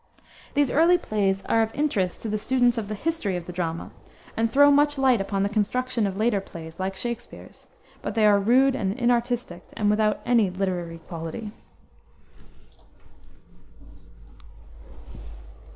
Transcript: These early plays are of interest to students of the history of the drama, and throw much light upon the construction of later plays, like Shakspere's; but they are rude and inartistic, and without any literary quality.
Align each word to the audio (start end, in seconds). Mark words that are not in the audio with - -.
These 0.55 0.71
early 0.71 0.97
plays 0.97 1.43
are 1.43 1.61
of 1.61 1.69
interest 1.75 2.23
to 2.23 2.37
students 2.39 2.79
of 2.79 2.87
the 2.87 2.95
history 2.95 3.37
of 3.37 3.45
the 3.45 3.53
drama, 3.53 3.91
and 4.35 4.51
throw 4.51 4.71
much 4.71 4.97
light 4.97 5.21
upon 5.21 5.43
the 5.43 5.47
construction 5.47 6.07
of 6.07 6.17
later 6.17 6.41
plays, 6.41 6.79
like 6.79 6.95
Shakspere's; 6.95 7.67
but 8.01 8.15
they 8.15 8.25
are 8.25 8.39
rude 8.39 8.73
and 8.73 8.97
inartistic, 8.97 9.61
and 9.73 9.91
without 9.91 10.21
any 10.25 10.49
literary 10.49 10.97
quality. 11.07 11.51